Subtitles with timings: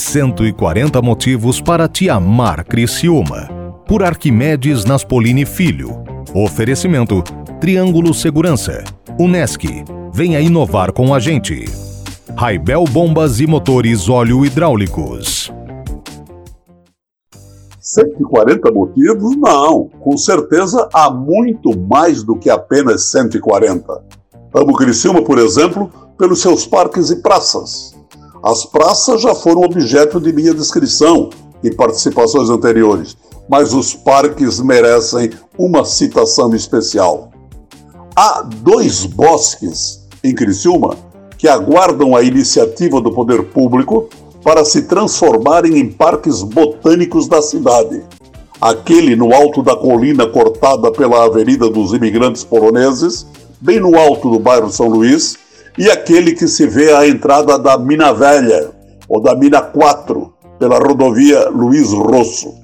[0.00, 3.48] 140 motivos para te amar Criciúma.
[3.86, 6.02] Por Arquimedes Naspolini Filho.
[6.34, 7.22] Oferecimento
[7.60, 8.82] Triângulo Segurança.
[9.18, 9.62] Unesc.
[10.12, 11.66] Venha inovar com a gente.
[12.34, 15.52] Raibel Bombas e Motores Óleo Hidráulicos.
[17.78, 19.36] 140 motivos?
[19.36, 19.90] Não.
[20.00, 24.02] Com certeza há muito mais do que apenas 140.
[24.54, 27.99] Amo Criciúma, por exemplo, pelos seus parques e praças.
[28.42, 31.28] As praças já foram objeto de minha descrição
[31.62, 33.16] em participações anteriores,
[33.48, 37.30] mas os parques merecem uma citação especial.
[38.16, 40.96] Há dois bosques em Criciúma
[41.36, 44.08] que aguardam a iniciativa do poder público
[44.42, 48.02] para se transformarem em parques botânicos da cidade.
[48.60, 53.26] Aquele no alto da colina cortada pela Avenida dos Imigrantes Poloneses,
[53.60, 55.38] bem no alto do bairro São Luís,
[55.78, 58.70] e aquele que se vê à entrada da Mina Velha,
[59.08, 62.54] ou da Mina 4, pela rodovia Luiz Rosso.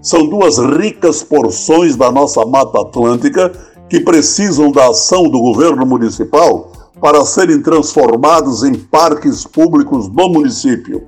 [0.00, 3.52] São duas ricas porções da nossa Mata Atlântica
[3.88, 11.06] que precisam da ação do governo municipal para serem transformados em parques públicos do município.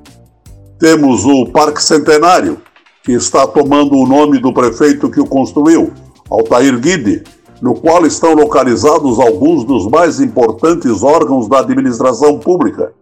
[0.79, 2.59] Temos o Parque Centenário,
[3.03, 5.92] que está tomando o nome do prefeito que o construiu,
[6.31, 7.25] Altair Guide,
[7.61, 12.93] no qual estão localizados alguns dos mais importantes órgãos da administração pública.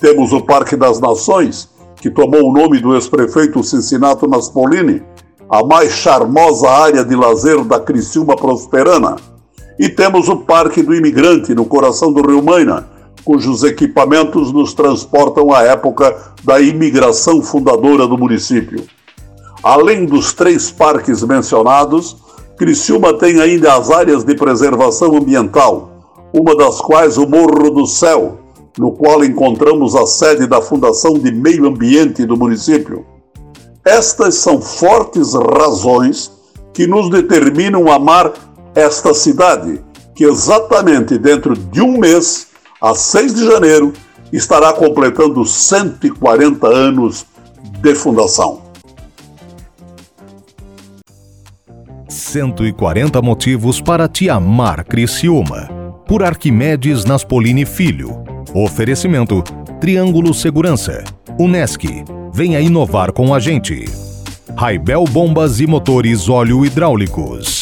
[0.00, 5.02] Temos o Parque das Nações, que tomou o nome do ex-prefeito Cincinato Naspolini,
[5.48, 9.16] a mais charmosa área de lazer da Criciúma Prosperana.
[9.78, 12.88] E temos o Parque do Imigrante, no coração do Rio Maina,
[13.24, 18.84] cujos equipamentos nos transportam à época da imigração fundadora do município.
[19.62, 22.16] Além dos três parques mencionados,
[22.60, 28.38] Criciúma tem ainda as áreas de preservação ambiental, uma das quais o Morro do Céu,
[28.78, 33.06] no qual encontramos a sede da Fundação de Meio Ambiente do município.
[33.82, 36.30] Estas são fortes razões
[36.74, 38.30] que nos determinam amar
[38.74, 39.82] esta cidade,
[40.14, 43.90] que exatamente dentro de um mês, a 6 de janeiro,
[44.30, 47.24] estará completando 140 anos
[47.80, 48.69] de fundação.
[52.20, 55.68] 140 motivos para te amar Criciúma.
[56.06, 58.22] Por Arquimedes Naspolini Filho.
[58.54, 59.42] Oferecimento
[59.80, 61.02] Triângulo Segurança.
[61.38, 61.84] Unesc.
[62.32, 63.84] Venha inovar com a gente.
[64.56, 67.59] Raibel Bombas e Motores Óleo Hidráulicos.